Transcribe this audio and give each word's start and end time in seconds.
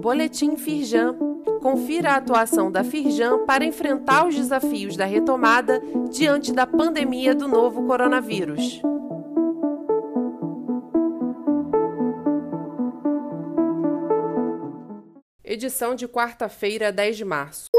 Boletim 0.00 0.56
Firjan. 0.56 1.16
Confira 1.62 2.12
a 2.12 2.16
atuação 2.16 2.70
da 2.70 2.84
Firjan 2.84 3.46
para 3.46 3.64
enfrentar 3.64 4.26
os 4.26 4.34
desafios 4.34 4.96
da 4.96 5.06
retomada 5.06 5.80
diante 6.10 6.52
da 6.52 6.66
pandemia 6.66 7.34
do 7.34 7.48
novo 7.48 7.86
coronavírus. 7.86 8.82
Edição 15.42 15.94
de 15.94 16.06
quarta-feira, 16.06 16.92
10 16.92 17.16
de 17.16 17.24
março. 17.24 17.70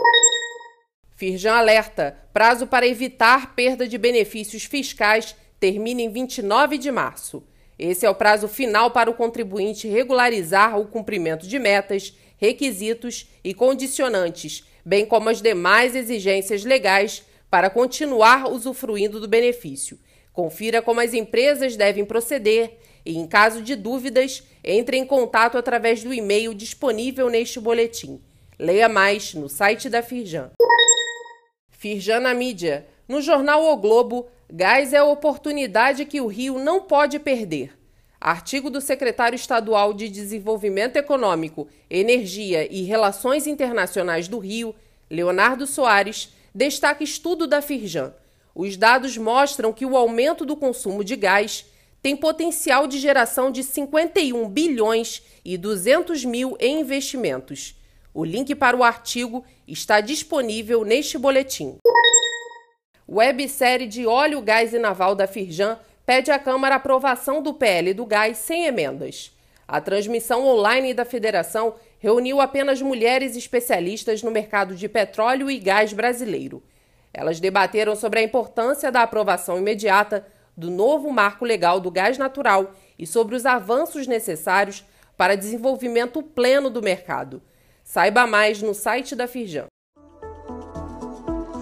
Firjan 1.16 1.54
alerta: 1.54 2.18
prazo 2.34 2.66
para 2.66 2.88
evitar 2.88 3.54
perda 3.54 3.88
de 3.88 3.98
benefícios 4.00 4.66
fiscais 4.66 5.36
termina 5.60 6.02
em 6.02 6.10
29 6.10 6.80
de 6.80 6.92
março. 6.92 7.44
Esse 7.78 8.06
é 8.06 8.10
o 8.10 8.16
prazo 8.16 8.48
final 8.48 8.92
para 8.92 9.10
o 9.10 9.14
contribuinte 9.14 9.88
regularizar 9.88 10.80
o 10.80 10.88
cumprimento 10.88 11.46
de 11.46 11.60
metas, 11.60 12.16
requisitos 12.38 13.30
e 13.44 13.54
condicionantes, 13.54 14.64
bem 14.86 15.06
como 15.06 15.30
as 15.30 15.42
demais 15.42 15.96
exigências 15.96 16.64
legais 16.64 17.24
para 17.50 17.70
continuar 17.70 18.50
usufruindo 18.50 19.20
do 19.20 19.28
benefício. 19.28 20.00
Confira 20.32 20.82
como 20.82 21.00
as 21.00 21.14
empresas 21.14 21.76
devem 21.76 22.06
proceder 22.06 22.78
e, 23.06 23.18
em 23.18 23.28
caso 23.28 23.62
de 23.62 23.76
dúvidas, 23.76 24.44
entre 24.64 24.98
em 24.98 25.06
contato 25.06 25.58
através 25.58 26.04
do 26.04 26.14
e-mail 26.14 26.54
disponível 26.54 27.30
neste 27.30 27.60
boletim. 27.60 28.22
Leia 28.58 28.90
mais 28.90 29.34
no 29.34 29.48
site 29.48 29.90
da 29.90 30.02
Firjan. 30.02 30.52
Firjan 31.70 32.20
na 32.20 32.34
mídia. 32.34 32.88
No 33.08 33.22
jornal 33.22 33.64
O 33.64 33.78
Globo, 33.78 34.28
Gás 34.52 34.94
é 34.94 34.98
a 34.98 35.06
oportunidade 35.06 36.06
que 36.06 36.22
o 36.22 36.28
Rio 36.28 36.60
não 36.60 36.82
pode 36.82 37.18
perder. 37.18 37.76
Artigo 38.22 38.70
do 38.70 38.80
secretário 38.80 39.36
estadual 39.36 39.92
de 39.92 40.08
Desenvolvimento 40.08 40.98
Econômico, 40.98 41.68
Energia 41.90 42.72
e 42.72 42.84
Relações 42.84 43.48
Internacionais 43.48 44.28
do 44.28 44.38
Rio, 44.38 44.76
Leonardo 45.10 45.66
Soares, 45.66 46.30
destaca 46.54 47.04
estudo 47.04 47.48
da 47.48 47.62
Firjan. 47.62 48.14
Os 48.54 48.78
dados 48.78 49.18
mostram 49.18 49.74
que 49.74 49.86
o 49.86 49.98
aumento 49.98 50.46
do 50.46 50.56
consumo 50.56 51.04
de 51.04 51.16
gás 51.16 51.66
tem 52.02 52.16
potencial 52.16 52.88
de 52.88 53.00
geração 53.00 53.52
de 53.52 53.64
51 53.64 54.48
bilhões 54.48 55.24
e 55.44 55.58
200 55.58 56.24
mil 56.24 56.56
em 56.60 56.82
investimentos. 56.82 57.76
O 58.14 58.24
link 58.24 58.54
para 58.54 58.78
o 58.78 58.84
artigo 58.84 59.44
está 59.68 60.00
disponível 60.02 60.86
neste 60.86 61.18
boletim. 61.18 61.78
Websérie 63.08 63.88
de 63.88 64.08
óleo, 64.08 64.42
gás 64.42 64.74
e 64.74 64.80
naval 64.80 65.14
da 65.14 65.28
Firjan 65.28 65.78
pede 66.06 66.32
à 66.32 66.40
Câmara 66.40 66.76
aprovação 66.76 67.42
do 67.42 67.54
PL 67.54 67.94
do 67.94 68.06
gás 68.06 68.38
sem 68.38 68.66
emendas. 68.66 69.32
A 69.68 69.80
transmissão 69.80 70.46
online 70.46 70.94
da 70.94 71.06
federação 71.06 71.76
reuniu 72.00 72.42
apenas 72.42 72.82
mulheres 72.82 73.36
especialistas 73.36 74.24
no 74.24 74.32
mercado 74.32 74.76
de 74.76 74.90
petróleo 74.90 75.50
e 75.50 75.60
gás 75.60 75.94
brasileiro. 75.94 76.64
Elas 77.14 77.40
debateram 77.40 77.96
sobre 77.96 78.20
a 78.20 78.24
importância 78.24 78.92
da 78.92 79.04
aprovação 79.04 79.58
imediata 79.58 80.26
do 80.58 80.72
novo 80.72 81.12
marco 81.12 81.46
legal 81.46 81.80
do 81.80 81.92
gás 81.92 82.18
natural 82.18 82.74
e 82.98 83.06
sobre 83.06 83.36
os 83.36 83.46
avanços 83.46 84.08
necessários 84.08 84.84
para 85.16 85.38
desenvolvimento 85.38 86.22
pleno 86.24 86.70
do 86.70 86.82
mercado. 86.82 87.42
Saiba 87.84 88.26
mais 88.26 88.62
no 88.62 88.74
site 88.74 89.16
da 89.16 89.28
Firjan. 89.28 89.68